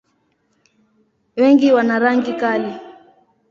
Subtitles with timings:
[1.39, 2.71] Wengi wana rangi kali.